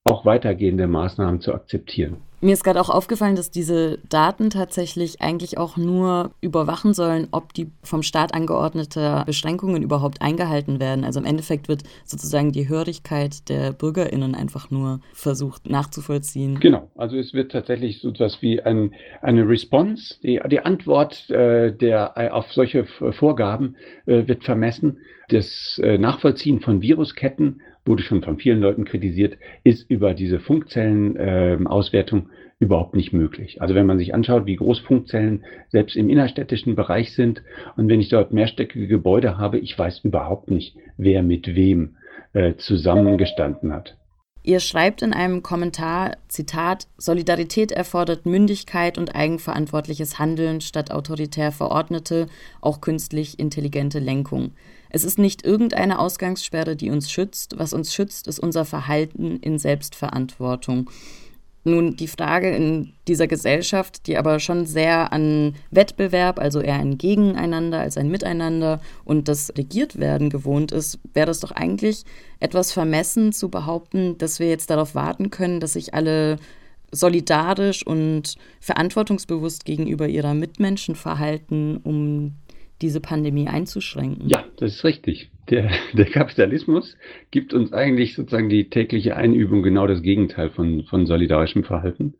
auch 0.06 0.26
weitergehende 0.26 0.88
Maßnahmen 0.88 1.40
zu 1.40 1.54
akzeptieren. 1.54 2.18
Mir 2.42 2.52
ist 2.52 2.66
gerade 2.66 2.82
auch 2.82 2.90
aufgefallen, 2.90 3.38
dass 3.38 3.52
diese 3.52 4.00
Daten 4.10 4.50
tatsächlich 4.50 5.22
eigentlich 5.22 5.58
auch 5.58 5.78
nur 5.78 6.32
überwachen 6.42 6.94
sollen, 6.94 7.30
ob 7.32 7.54
die 7.54 7.72
vom 7.84 8.04
Staat 8.04 8.34
angeordnete 8.34 9.24
Beschränkungen 9.26 9.82
überhaupt 9.82 10.22
eingehalten 10.22 10.82
werden. 10.82 11.06
Also 11.06 11.22
im 11.22 11.26
Endeffekt 11.26 11.70
wird 11.70 11.84
sozusagen 12.04 12.52
die 12.52 12.68
Hörigkeit 12.68 13.48
der 13.48 13.72
Bürgerinnen 13.72 14.36
einfach 14.36 14.70
nur 14.72 15.00
versucht 15.14 15.70
nachzuvollziehen. 15.70 16.60
Genau, 16.60 16.92
also 16.98 17.16
es 17.16 17.34
wird 17.34 17.54
tatsächlich 17.54 18.02
so 18.02 18.10
etwas 18.10 18.42
wie 18.42 18.62
ein, 18.62 18.94
eine 19.22 19.48
Response, 19.48 20.16
die, 20.22 20.42
die 20.52 20.60
Antwort 20.60 21.30
äh, 21.30 21.72
der, 21.72 22.36
auf 22.36 22.52
solche 22.52 22.84
Vorgaben 22.84 23.78
äh, 24.06 24.28
wird 24.28 24.44
vermessen. 24.44 24.98
Das 25.30 25.80
äh, 25.82 25.98
Nachvollziehen 25.98 26.60
von 26.60 26.82
Virusketten 26.82 27.62
wurde 27.86 28.04
schon 28.04 28.24
von 28.24 28.38
vielen 28.38 28.62
Leuten 28.62 28.86
kritisiert, 28.86 29.38
ist 29.64 29.90
über 29.90 30.14
diese 30.14 30.40
Funkzellenauswertung 30.40 32.22
äh, 32.22 32.64
überhaupt 32.64 32.96
nicht 32.96 33.14
möglich. 33.14 33.62
Also 33.62 33.76
wenn 33.76 33.86
man 33.86 33.98
sich 33.98 34.14
anschaut, 34.14 34.46
wie 34.46 34.56
groß 34.56 34.80
Funkzellen 34.80 35.44
selbst 35.70 35.96
im 35.96 36.10
innerstädtischen 36.10 36.76
Bereich 36.76 37.14
sind 37.14 37.44
und 37.76 37.90
wenn 37.90 38.00
ich 38.00 38.10
dort 38.10 38.32
mehrstöckige 38.32 38.88
Gebäude 38.88 39.38
habe, 39.38 39.60
ich 39.60 39.78
weiß 39.78 40.00
überhaupt 40.04 40.50
nicht, 40.50 40.76
wer 40.98 41.24
mit 41.24 41.56
wem 41.56 41.98
äh, 42.34 42.56
zusammengestanden 42.56 43.74
hat. 43.74 43.98
Ihr 44.46 44.60
schreibt 44.60 45.02
in 45.02 45.14
einem 45.14 45.42
Kommentar, 45.42 46.18
Zitat, 46.28 46.88
Solidarität 46.98 47.72
erfordert 47.72 48.26
Mündigkeit 48.26 48.98
und 48.98 49.16
eigenverantwortliches 49.16 50.20
Handeln 50.20 50.60
statt 50.60 50.92
autoritär 50.92 51.54
verordnete, 51.54 52.28
auch 52.60 52.82
künstlich 52.82 53.40
intelligente 53.40 54.00
Lenkung. 54.00 54.52
Es 54.94 55.04
ist 55.04 55.18
nicht 55.18 55.44
irgendeine 55.44 55.98
Ausgangssperre, 55.98 56.76
die 56.76 56.92
uns 56.92 57.12
schützt. 57.12 57.56
Was 57.58 57.74
uns 57.74 57.94
schützt, 57.94 58.28
ist 58.28 58.40
unser 58.40 58.64
Verhalten 58.64 59.38
in 59.38 59.58
Selbstverantwortung. 59.58 60.90
Nun, 61.64 61.96
die 61.96 62.08
Frage 62.08 62.56
in 62.56 62.94
dieser 63.08 63.26
Gesellschaft, 63.26 64.06
die 64.06 64.18
aber 64.18 64.40
schon 64.40 64.68
sehr 64.68 65.12
an 65.12 65.56
Wettbewerb, 65.72 66.38
also 66.38 66.60
eher 66.60 66.76
ein 66.76 67.00
Gegeneinander 67.00 67.80
als 67.80 67.98
ein 67.98 68.10
Miteinander 68.10 68.82
und 69.04 69.28
das 69.30 69.52
Regiertwerden 69.58 70.30
gewohnt 70.30 70.72
ist, 70.72 71.00
wäre 71.14 71.32
es 71.32 71.40
doch 71.40 71.52
eigentlich 71.52 72.04
etwas 72.40 72.72
vermessen 72.72 73.34
zu 73.34 73.50
behaupten, 73.50 74.18
dass 74.20 74.40
wir 74.40 74.50
jetzt 74.50 74.70
darauf 74.70 74.94
warten 74.94 75.32
können, 75.32 75.60
dass 75.60 75.74
sich 75.74 75.96
alle 75.96 76.38
solidarisch 76.92 77.88
und 77.88 78.36
verantwortungsbewusst 78.60 79.66
gegenüber 79.66 80.08
ihrer 80.08 80.36
Mitmenschen 80.36 80.96
verhalten, 80.96 81.78
um 81.78 82.36
diese 82.82 83.00
Pandemie 83.00 83.48
einzuschränken. 83.48 84.30
Ja, 84.30 84.46
das 84.58 84.76
ist 84.76 84.84
richtig. 84.84 85.32
Der, 85.50 85.72
der, 85.94 86.06
Kapitalismus 86.06 86.98
gibt 87.32 87.54
uns 87.54 87.74
eigentlich 87.74 88.16
sozusagen 88.16 88.50
die 88.50 88.70
tägliche 88.70 89.16
Einübung 89.16 89.64
genau 89.64 89.88
das 89.88 90.02
Gegenteil 90.02 90.50
von, 90.50 90.84
von 90.84 91.06
solidarischem 91.06 91.64
Verhalten. 91.64 92.16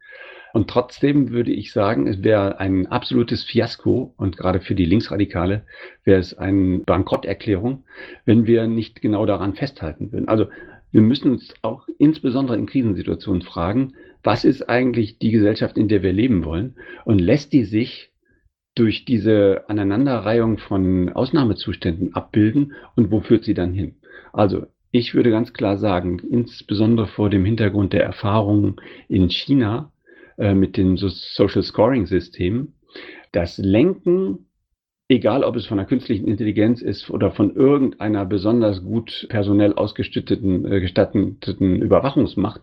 Und 0.54 0.70
trotzdem 0.70 1.32
würde 1.32 1.52
ich 1.52 1.72
sagen, 1.74 2.06
es 2.06 2.24
wäre 2.24 2.60
ein 2.60 2.86
absolutes 2.86 3.44
Fiasko 3.44 4.14
und 4.18 4.38
gerade 4.38 4.62
für 4.62 4.76
die 4.76 4.86
Linksradikale 4.86 5.64
wäre 6.04 6.20
es 6.20 6.38
eine 6.38 6.80
Bankrotterklärung, 6.80 7.86
wenn 8.26 8.46
wir 8.46 8.68
nicht 8.68 9.02
genau 9.02 9.26
daran 9.26 9.56
festhalten 9.56 10.12
würden. 10.12 10.28
Also 10.28 10.46
wir 10.92 11.02
müssen 11.02 11.32
uns 11.32 11.56
auch 11.64 11.88
insbesondere 11.98 12.56
in 12.56 12.68
Krisensituationen 12.68 13.42
fragen, 13.42 13.94
was 14.22 14.46
ist 14.46 14.70
eigentlich 14.70 15.18
die 15.18 15.32
Gesellschaft, 15.32 15.76
in 15.76 15.88
der 15.88 16.04
wir 16.04 16.14
leben 16.14 16.46
wollen? 16.46 16.76
Und 17.04 17.20
lässt 17.20 17.52
die 17.52 17.66
sich 17.66 18.13
durch 18.76 19.06
diese 19.06 19.64
Aneinanderreihung 19.68 20.58
von 20.58 21.10
Ausnahmezuständen 21.10 22.16
abbilden 22.16 22.74
und 22.96 23.12
wo 23.12 23.22
führt 23.22 23.44
sie 23.44 23.54
dann 23.54 23.74
hin? 23.74 23.96
Also 24.32 24.66
ich 24.92 25.14
würde 25.14 25.32
ganz 25.32 25.54
klar 25.54 25.78
sagen, 25.78 26.20
insbesondere 26.20 27.08
vor 27.08 27.30
dem 27.30 27.46
Hintergrund 27.46 27.94
der 27.94 28.04
Erfahrungen 28.04 28.76
in 29.08 29.30
China 29.30 29.92
äh, 30.38 30.54
mit 30.54 30.78
dem 30.78 30.98
Social 30.98 31.64
Scoring 31.64 32.06
System, 32.06 32.74
das 33.32 33.58
Lenken 33.58 34.46
egal 35.14 35.44
ob 35.44 35.56
es 35.56 35.68
von 35.68 35.78
der 35.78 35.86
künstlichen 35.86 36.28
Intelligenz 36.28 36.82
ist 36.82 37.10
oder 37.10 37.32
von 37.32 37.56
irgendeiner 37.56 38.26
besonders 38.26 38.84
gut 38.84 39.28
personell 39.30 39.74
ausgestatteten 39.74 40.66
äh, 40.66 40.82
gestatteten 40.82 41.82
Überwachungsmacht, 41.82 42.62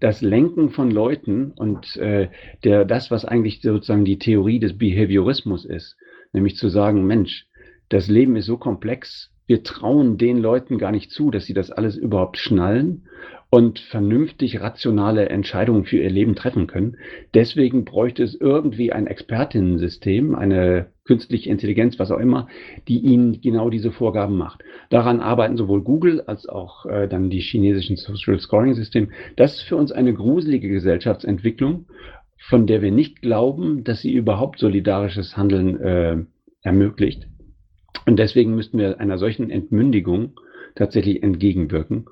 das 0.00 0.22
Lenken 0.22 0.70
von 0.70 0.90
Leuten 0.90 1.52
und 1.52 1.96
äh, 1.96 2.28
der 2.64 2.84
das, 2.84 3.10
was 3.10 3.24
eigentlich 3.24 3.60
sozusagen 3.60 4.04
die 4.04 4.18
Theorie 4.18 4.58
des 4.58 4.78
Behaviorismus 4.78 5.64
ist, 5.64 5.96
nämlich 6.32 6.56
zu 6.56 6.68
sagen, 6.68 7.06
Mensch, 7.06 7.46
das 7.90 8.08
Leben 8.08 8.36
ist 8.36 8.46
so 8.46 8.56
komplex, 8.56 9.30
wir 9.46 9.62
trauen 9.62 10.16
den 10.16 10.38
Leuten 10.38 10.78
gar 10.78 10.92
nicht 10.92 11.10
zu, 11.10 11.30
dass 11.30 11.44
sie 11.44 11.54
das 11.54 11.70
alles 11.70 11.96
überhaupt 11.96 12.38
schnallen 12.38 13.08
und 13.50 13.80
vernünftig 13.80 14.60
rationale 14.60 15.28
Entscheidungen 15.28 15.84
für 15.84 15.98
ihr 15.98 16.08
Leben 16.08 16.36
treffen 16.36 16.68
können. 16.68 16.96
Deswegen 17.34 17.84
bräuchte 17.84 18.22
es 18.22 18.40
irgendwie 18.40 18.92
ein 18.92 19.08
Expertinnensystem, 19.08 20.36
eine 20.36 20.86
künstliche 21.04 21.50
Intelligenz, 21.50 21.98
was 21.98 22.12
auch 22.12 22.20
immer, 22.20 22.46
die 22.86 23.00
ihnen 23.00 23.40
genau 23.40 23.68
diese 23.68 23.90
Vorgaben 23.90 24.36
macht. 24.36 24.62
Daran 24.88 25.18
arbeiten 25.18 25.56
sowohl 25.56 25.82
Google 25.82 26.20
als 26.20 26.48
auch 26.48 26.86
äh, 26.86 27.08
dann 27.08 27.28
die 27.28 27.40
chinesischen 27.40 27.96
Social 27.96 28.38
Scoring 28.38 28.74
Systeme. 28.74 29.08
Das 29.34 29.56
ist 29.56 29.62
für 29.62 29.76
uns 29.76 29.90
eine 29.90 30.14
gruselige 30.14 30.68
Gesellschaftsentwicklung, 30.68 31.86
von 32.38 32.68
der 32.68 32.82
wir 32.82 32.92
nicht 32.92 33.20
glauben, 33.20 33.82
dass 33.82 34.00
sie 34.00 34.12
überhaupt 34.12 34.60
solidarisches 34.60 35.36
Handeln 35.36 35.80
äh, 35.80 36.16
ermöglicht. 36.62 37.26
Und 38.06 38.20
deswegen 38.20 38.54
müssten 38.54 38.78
wir 38.78 39.00
einer 39.00 39.18
solchen 39.18 39.50
Entmündigung 39.50 40.38
tatsächlich 40.76 41.22
entgegenwirken. 41.24 42.06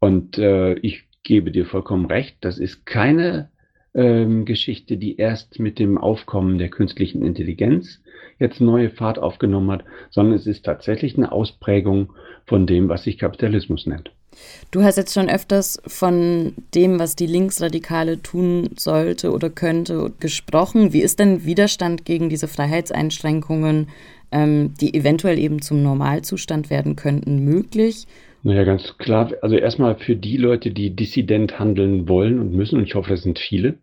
Und 0.00 0.38
äh, 0.38 0.74
ich 0.74 1.04
gebe 1.22 1.50
dir 1.50 1.66
vollkommen 1.66 2.06
recht, 2.06 2.38
das 2.40 2.58
ist 2.58 2.86
keine 2.86 3.50
ähm, 3.94 4.44
Geschichte, 4.44 4.96
die 4.96 5.16
erst 5.16 5.58
mit 5.58 5.78
dem 5.78 5.98
Aufkommen 5.98 6.58
der 6.58 6.70
künstlichen 6.70 7.24
Intelligenz 7.24 8.00
jetzt 8.38 8.60
neue 8.60 8.90
Fahrt 8.90 9.18
aufgenommen 9.18 9.70
hat, 9.70 9.84
sondern 10.10 10.34
es 10.34 10.46
ist 10.46 10.64
tatsächlich 10.64 11.16
eine 11.16 11.30
Ausprägung 11.30 12.14
von 12.46 12.66
dem, 12.66 12.88
was 12.88 13.04
sich 13.04 13.18
Kapitalismus 13.18 13.86
nennt. 13.86 14.10
Du 14.70 14.82
hast 14.82 14.96
jetzt 14.96 15.12
schon 15.12 15.28
öfters 15.28 15.82
von 15.86 16.54
dem, 16.74 16.98
was 16.98 17.16
die 17.16 17.26
Linksradikale 17.26 18.22
tun 18.22 18.70
sollte 18.76 19.32
oder 19.32 19.50
könnte, 19.50 20.12
gesprochen. 20.20 20.92
Wie 20.92 21.02
ist 21.02 21.18
denn 21.18 21.44
Widerstand 21.44 22.04
gegen 22.04 22.28
diese 22.28 22.48
Freiheitseinschränkungen, 22.48 23.88
ähm, 24.30 24.74
die 24.80 24.94
eventuell 24.94 25.38
eben 25.38 25.60
zum 25.60 25.82
Normalzustand 25.82 26.70
werden 26.70 26.96
könnten, 26.96 27.44
möglich? 27.44 28.06
Naja, 28.42 28.64
ganz 28.64 28.96
klar. 28.96 29.32
Also 29.42 29.56
erstmal 29.56 29.96
für 29.96 30.16
die 30.16 30.38
Leute, 30.38 30.70
die 30.70 30.96
dissident 30.96 31.58
handeln 31.58 32.08
wollen 32.08 32.38
und 32.38 32.52
müssen, 32.54 32.78
und 32.78 32.84
ich 32.84 32.94
hoffe, 32.94 33.10
das 33.10 33.22
sind 33.22 33.38
viele, 33.38 33.78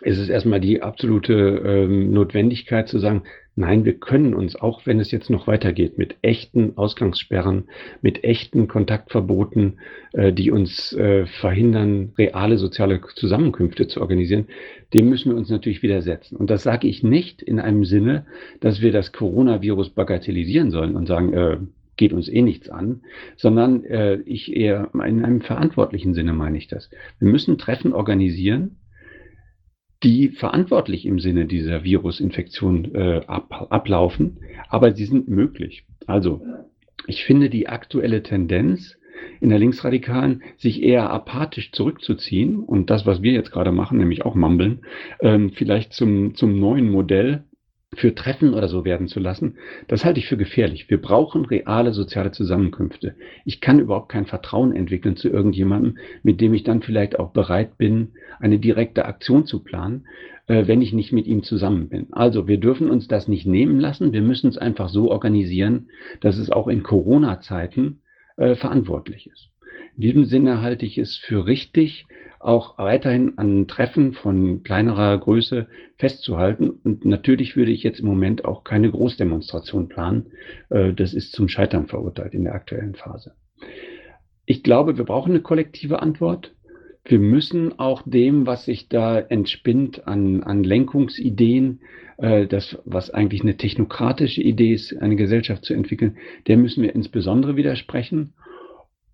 ist 0.00 0.18
es 0.18 0.28
erstmal 0.28 0.60
die 0.60 0.82
absolute 0.82 1.32
ähm, 1.64 2.12
Notwendigkeit 2.12 2.88
zu 2.88 2.98
sagen, 2.98 3.22
nein, 3.54 3.84
wir 3.84 3.94
können 3.94 4.34
uns, 4.34 4.56
auch 4.56 4.84
wenn 4.84 4.98
es 4.98 5.12
jetzt 5.12 5.30
noch 5.30 5.46
weitergeht, 5.46 5.96
mit 5.96 6.16
echten 6.22 6.76
Ausgangssperren, 6.76 7.68
mit 8.02 8.24
echten 8.24 8.66
Kontaktverboten, 8.66 9.78
äh, 10.12 10.32
die 10.32 10.50
uns 10.50 10.92
äh, 10.94 11.26
verhindern, 11.26 12.12
reale 12.18 12.58
soziale 12.58 13.00
Zusammenkünfte 13.14 13.86
zu 13.86 14.00
organisieren, 14.00 14.48
dem 14.92 15.08
müssen 15.08 15.30
wir 15.30 15.38
uns 15.38 15.50
natürlich 15.50 15.84
widersetzen. 15.84 16.34
Und 16.36 16.50
das 16.50 16.64
sage 16.64 16.88
ich 16.88 17.04
nicht 17.04 17.42
in 17.42 17.60
einem 17.60 17.84
Sinne, 17.84 18.26
dass 18.58 18.82
wir 18.82 18.90
das 18.90 19.12
Coronavirus 19.12 19.90
bagatellisieren 19.90 20.72
sollen 20.72 20.96
und 20.96 21.06
sagen, 21.06 21.32
äh, 21.32 21.58
geht 21.96 22.12
uns 22.12 22.28
eh 22.28 22.42
nichts 22.42 22.68
an, 22.68 23.02
sondern 23.36 23.84
äh, 23.84 24.16
ich 24.26 24.54
eher 24.54 24.90
in 24.94 25.24
einem 25.24 25.40
verantwortlichen 25.40 26.14
Sinne 26.14 26.32
meine 26.32 26.58
ich 26.58 26.68
das. 26.68 26.90
Wir 27.18 27.28
müssen 27.28 27.58
Treffen 27.58 27.92
organisieren, 27.92 28.76
die 30.02 30.28
verantwortlich 30.28 31.06
im 31.06 31.18
Sinne 31.18 31.46
dieser 31.46 31.82
Virusinfektion 31.82 32.94
äh, 32.94 33.22
ab, 33.26 33.68
ablaufen, 33.70 34.40
aber 34.68 34.92
sie 34.94 35.06
sind 35.06 35.28
möglich. 35.28 35.86
Also, 36.06 36.44
ich 37.06 37.24
finde 37.24 37.48
die 37.48 37.68
aktuelle 37.68 38.22
Tendenz 38.22 38.96
in 39.40 39.48
der 39.48 39.58
Linksradikalen, 39.58 40.42
sich 40.56 40.82
eher 40.82 41.10
apathisch 41.10 41.72
zurückzuziehen 41.72 42.58
und 42.58 42.90
das, 42.90 43.06
was 43.06 43.22
wir 43.22 43.32
jetzt 43.32 43.52
gerade 43.52 43.72
machen, 43.72 43.98
nämlich 43.98 44.24
auch 44.24 44.34
mumbeln, 44.34 44.82
ähm, 45.20 45.50
vielleicht 45.54 45.92
zum, 45.92 46.34
zum 46.34 46.58
neuen 46.58 46.90
Modell 46.90 47.44
für 47.96 48.14
Treffen 48.14 48.54
oder 48.54 48.68
so 48.68 48.84
werden 48.84 49.08
zu 49.08 49.20
lassen, 49.20 49.56
das 49.88 50.04
halte 50.04 50.20
ich 50.20 50.26
für 50.26 50.36
gefährlich. 50.36 50.90
Wir 50.90 51.00
brauchen 51.00 51.44
reale 51.44 51.92
soziale 51.92 52.32
Zusammenkünfte. 52.32 53.14
Ich 53.44 53.60
kann 53.60 53.80
überhaupt 53.80 54.08
kein 54.10 54.26
Vertrauen 54.26 54.74
entwickeln 54.74 55.16
zu 55.16 55.28
irgendjemandem, 55.28 55.98
mit 56.22 56.40
dem 56.40 56.54
ich 56.54 56.64
dann 56.64 56.82
vielleicht 56.82 57.18
auch 57.18 57.30
bereit 57.30 57.78
bin, 57.78 58.12
eine 58.40 58.58
direkte 58.58 59.04
Aktion 59.04 59.46
zu 59.46 59.62
planen, 59.62 60.06
äh, 60.46 60.66
wenn 60.66 60.82
ich 60.82 60.92
nicht 60.92 61.12
mit 61.12 61.26
ihm 61.26 61.42
zusammen 61.42 61.88
bin. 61.88 62.08
Also 62.12 62.46
wir 62.46 62.58
dürfen 62.58 62.90
uns 62.90 63.08
das 63.08 63.28
nicht 63.28 63.46
nehmen 63.46 63.80
lassen. 63.80 64.12
Wir 64.12 64.22
müssen 64.22 64.48
es 64.48 64.58
einfach 64.58 64.88
so 64.88 65.10
organisieren, 65.10 65.88
dass 66.20 66.38
es 66.38 66.50
auch 66.50 66.68
in 66.68 66.82
Corona-Zeiten 66.82 68.00
äh, 68.36 68.54
verantwortlich 68.54 69.28
ist. 69.28 69.50
In 69.96 70.02
diesem 70.02 70.24
Sinne 70.24 70.60
halte 70.60 70.86
ich 70.86 70.98
es 70.98 71.16
für 71.16 71.46
richtig, 71.46 72.06
auch 72.44 72.76
weiterhin 72.78 73.38
an 73.38 73.66
Treffen 73.66 74.12
von 74.12 74.62
kleinerer 74.62 75.16
Größe 75.18 75.66
festzuhalten. 75.96 76.70
Und 76.84 77.04
natürlich 77.04 77.56
würde 77.56 77.72
ich 77.72 77.82
jetzt 77.82 78.00
im 78.00 78.06
Moment 78.06 78.44
auch 78.44 78.64
keine 78.64 78.90
Großdemonstration 78.90 79.88
planen. 79.88 80.26
Äh, 80.68 80.92
das 80.92 81.14
ist 81.14 81.32
zum 81.32 81.48
Scheitern 81.48 81.86
verurteilt 81.86 82.34
in 82.34 82.44
der 82.44 82.54
aktuellen 82.54 82.94
Phase. 82.94 83.32
Ich 84.44 84.62
glaube, 84.62 84.98
wir 84.98 85.04
brauchen 85.04 85.30
eine 85.30 85.40
kollektive 85.40 86.02
Antwort. 86.02 86.54
Wir 87.06 87.18
müssen 87.18 87.78
auch 87.78 88.02
dem, 88.04 88.46
was 88.46 88.66
sich 88.66 88.88
da 88.88 89.18
entspinnt 89.18 90.06
an, 90.06 90.42
an 90.42 90.64
Lenkungsideen, 90.64 91.80
äh, 92.18 92.46
das, 92.46 92.78
was 92.84 93.10
eigentlich 93.10 93.42
eine 93.42 93.56
technokratische 93.56 94.42
Idee 94.42 94.74
ist, 94.74 94.94
eine 95.00 95.16
Gesellschaft 95.16 95.64
zu 95.64 95.72
entwickeln, 95.72 96.18
der 96.46 96.58
müssen 96.58 96.82
wir 96.82 96.94
insbesondere 96.94 97.56
widersprechen. 97.56 98.34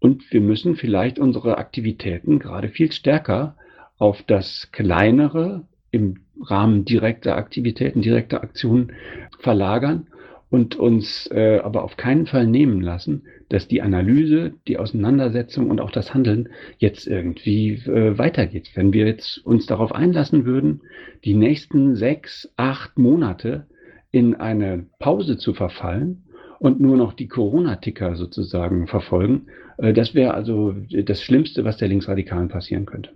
Und 0.00 0.32
wir 0.32 0.40
müssen 0.40 0.76
vielleicht 0.76 1.18
unsere 1.18 1.58
Aktivitäten 1.58 2.38
gerade 2.38 2.68
viel 2.68 2.90
stärker 2.90 3.54
auf 3.98 4.22
das 4.26 4.70
Kleinere 4.72 5.64
im 5.90 6.20
Rahmen 6.42 6.84
direkter 6.84 7.36
Aktivitäten, 7.36 8.00
direkter 8.00 8.42
Aktionen 8.42 8.92
verlagern 9.40 10.06
und 10.48 10.76
uns 10.76 11.28
äh, 11.30 11.60
aber 11.62 11.84
auf 11.84 11.96
keinen 11.96 12.26
Fall 12.26 12.46
nehmen 12.46 12.80
lassen, 12.80 13.24
dass 13.50 13.68
die 13.68 13.82
Analyse, 13.82 14.54
die 14.66 14.78
Auseinandersetzung 14.78 15.70
und 15.70 15.80
auch 15.80 15.90
das 15.90 16.14
Handeln 16.14 16.48
jetzt 16.78 17.06
irgendwie 17.06 17.74
äh, 17.86 18.16
weitergeht. 18.18 18.70
Wenn 18.74 18.92
wir 18.92 19.06
jetzt 19.06 19.38
uns 19.44 19.66
darauf 19.66 19.92
einlassen 19.94 20.44
würden, 20.44 20.80
die 21.24 21.34
nächsten 21.34 21.94
sechs, 21.94 22.52
acht 22.56 22.98
Monate 22.98 23.66
in 24.12 24.34
eine 24.34 24.86
Pause 24.98 25.36
zu 25.36 25.52
verfallen 25.52 26.24
und 26.58 26.80
nur 26.80 26.96
noch 26.96 27.12
die 27.12 27.28
Corona-Ticker 27.28 28.16
sozusagen 28.16 28.86
verfolgen. 28.86 29.46
Äh, 29.80 29.92
das 29.92 30.14
wäre 30.14 30.34
also 30.34 30.72
das 30.72 31.22
Schlimmste, 31.22 31.64
was 31.64 31.76
der 31.78 31.88
Linksradikalen 31.88 32.48
passieren 32.48 32.86
könnte. 32.86 33.10